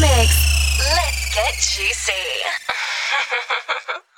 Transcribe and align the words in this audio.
mix. 0.00 0.32
Let's 0.78 1.34
get 1.34 1.54
juicy. 1.60 2.12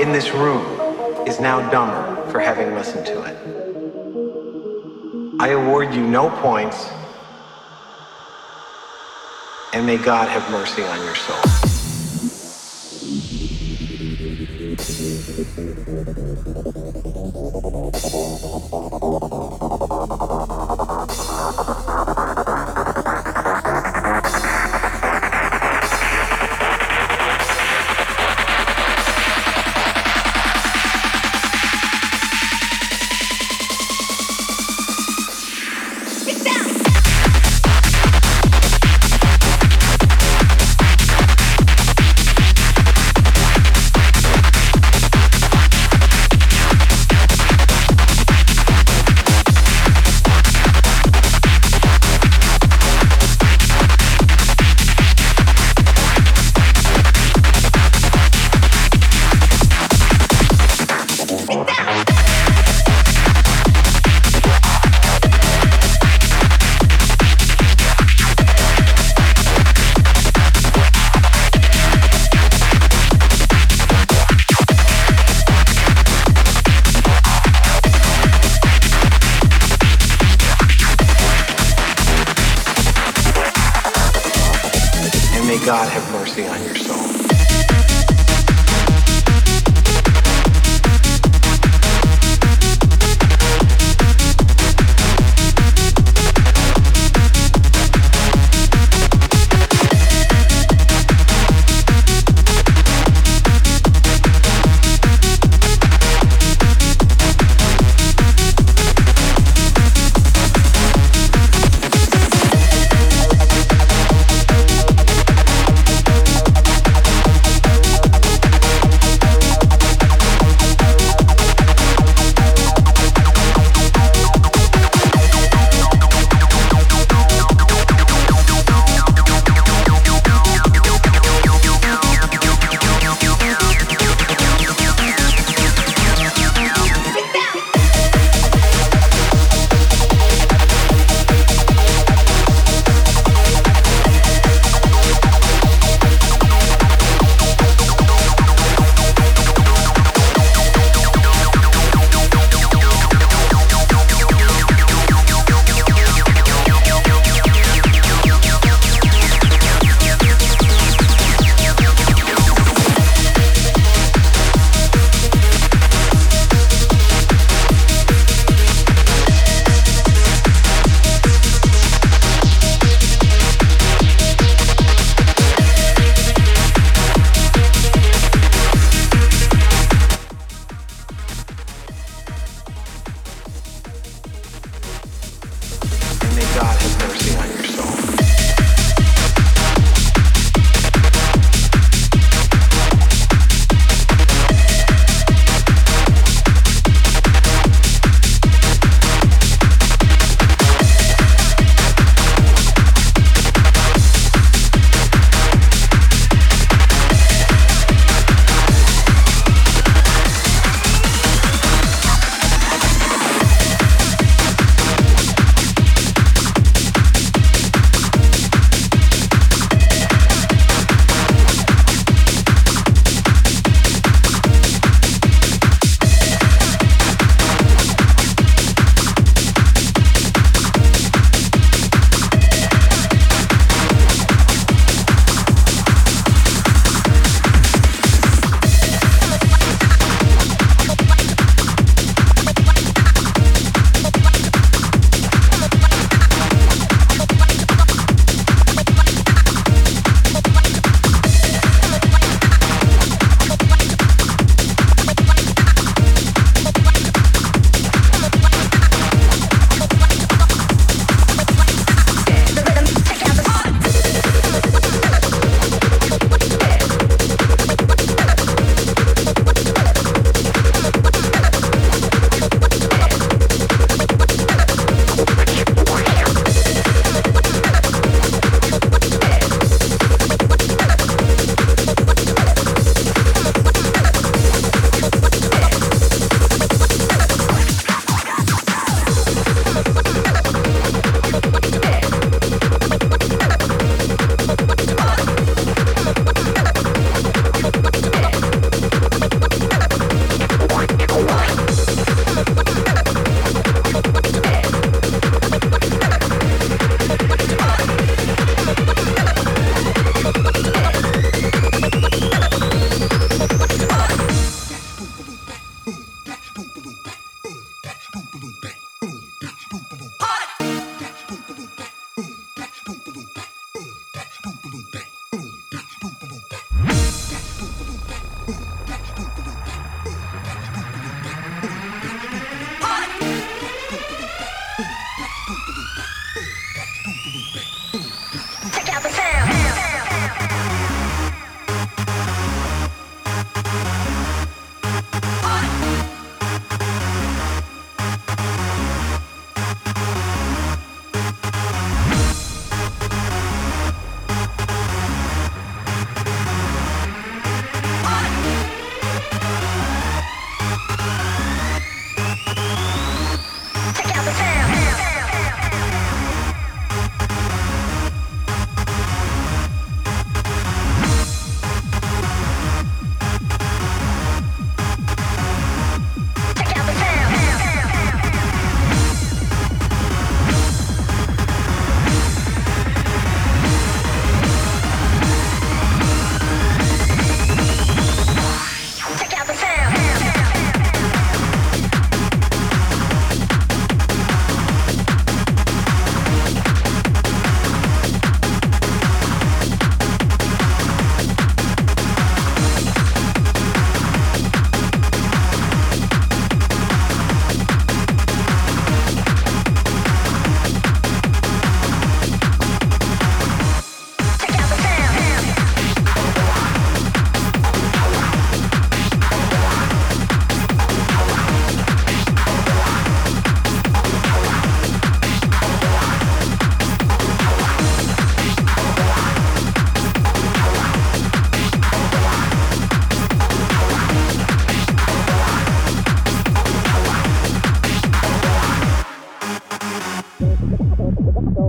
in 0.00 0.12
this 0.12 0.30
room 0.30 0.64
is 1.26 1.40
now 1.40 1.70
dumber 1.70 2.30
for 2.30 2.40
having 2.40 2.74
listened 2.74 3.06
to 3.06 3.22
it. 3.24 3.36
I 5.40 5.48
award 5.48 5.94
you 5.94 6.06
no 6.06 6.30
points, 6.30 6.88
and 9.72 9.84
may 9.84 9.98
God 9.98 10.28
have 10.28 10.50
mercy 10.50 10.82
on 10.82 10.98
your 11.04 11.14
soul. 11.14 11.42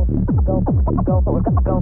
go, 0.07 0.61
go, 0.61 0.61
go, 1.03 1.51
go. 1.63 1.76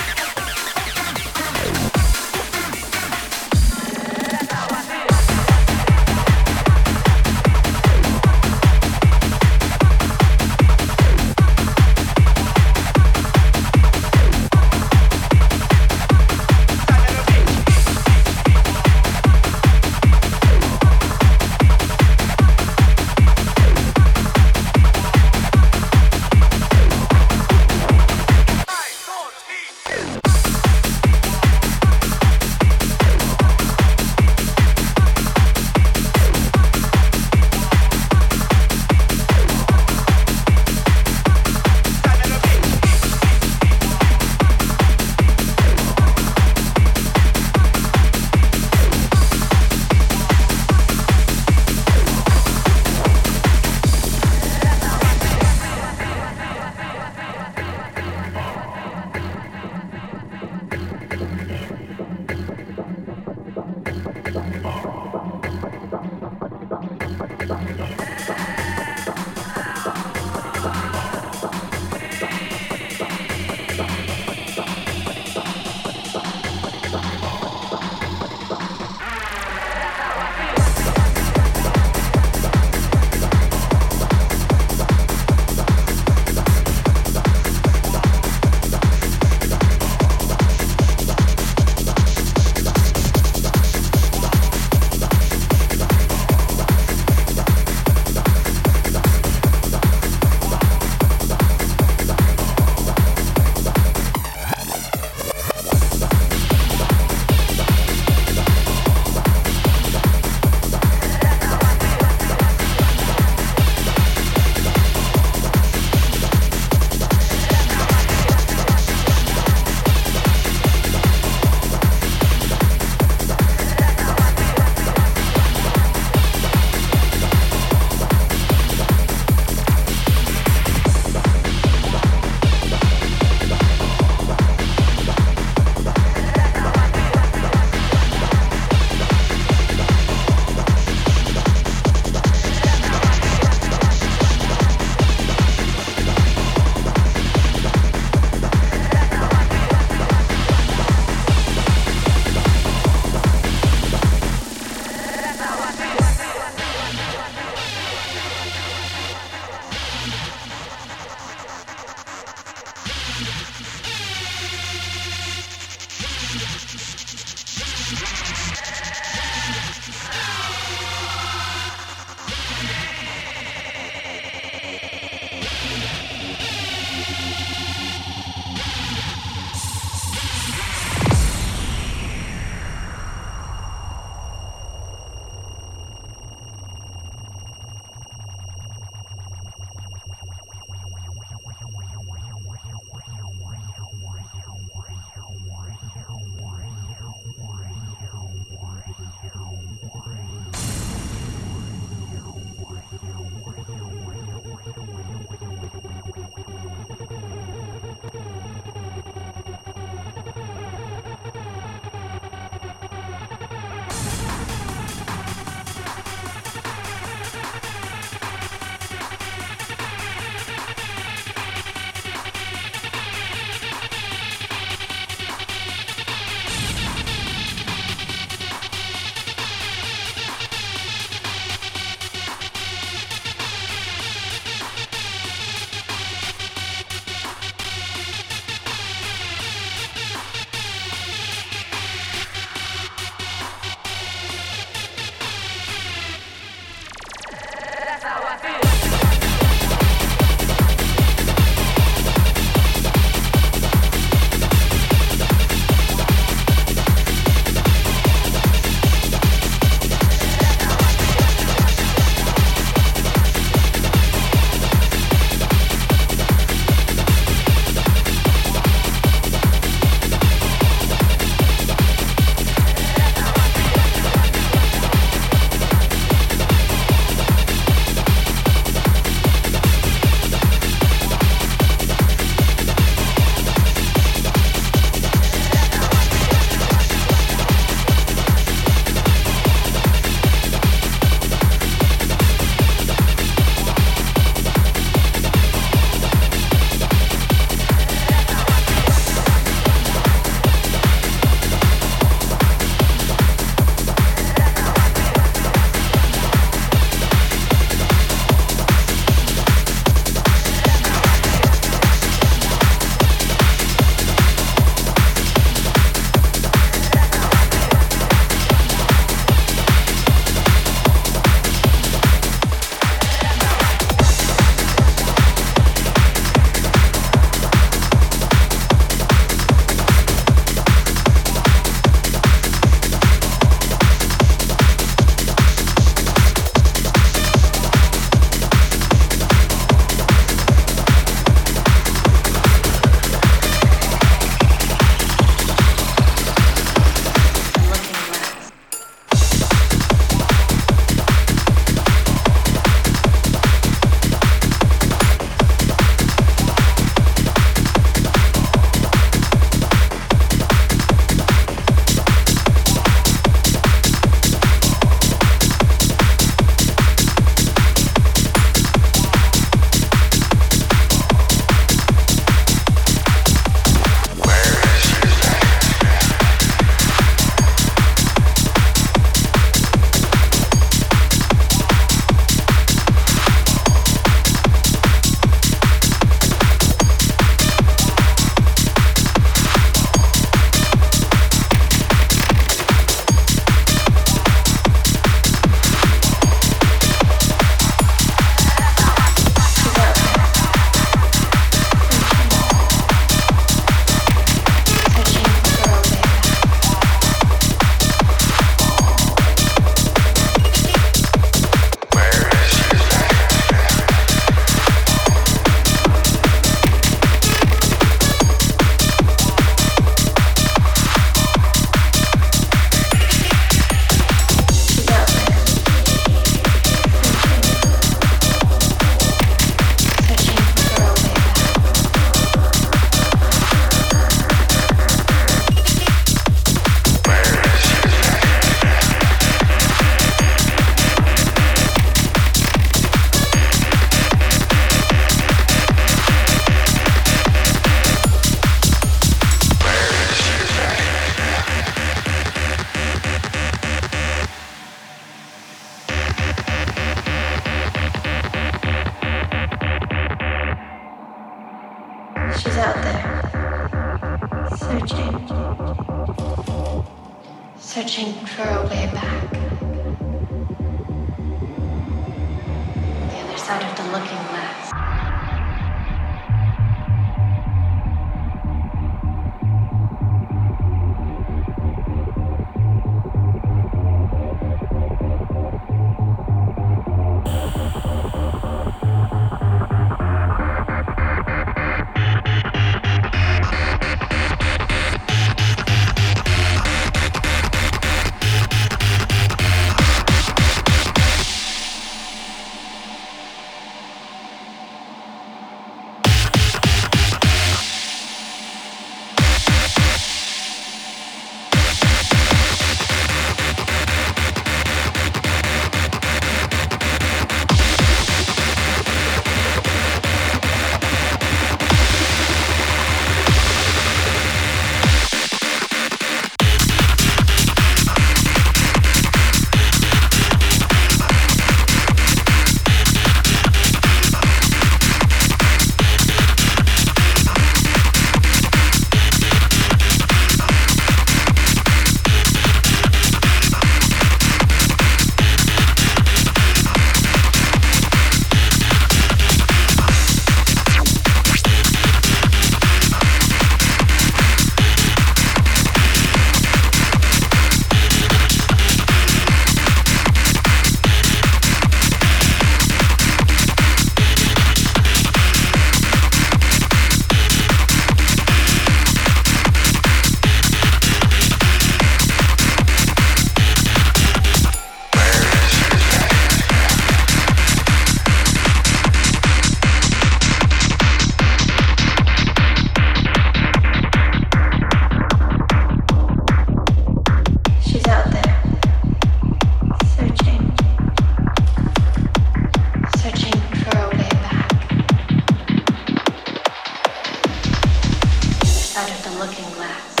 relax. 599.61 600.00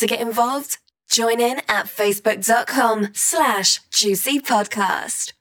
To 0.00 0.06
get 0.06 0.20
involved? 0.20 0.78
Join 1.10 1.40
in 1.40 1.58
at 1.68 1.86
facebook.com 1.86 3.08
slash 3.12 3.80
juicy 3.90 4.40
podcast. 4.40 5.32